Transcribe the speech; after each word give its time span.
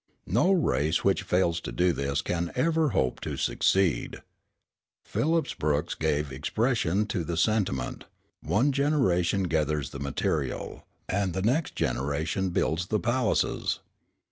No 0.25 0.51
race 0.51 1.03
which 1.03 1.21
fails 1.21 1.61
to 1.61 1.71
do 1.71 1.93
this 1.93 2.23
can 2.23 2.51
ever 2.55 2.89
hope 2.89 3.19
to 3.19 3.37
succeed. 3.37 4.17
Phillips 5.05 5.53
Brooks 5.53 5.93
gave 5.93 6.31
expression 6.31 7.05
to 7.05 7.23
the 7.23 7.37
sentiment: 7.37 8.05
"One 8.41 8.71
generation 8.71 9.43
gathers 9.43 9.91
the 9.91 9.99
material, 9.99 10.87
and 11.07 11.35
the 11.35 11.43
next 11.43 11.75
generation 11.75 12.49
builds 12.49 12.87
the 12.87 12.99
palaces." 12.99 13.79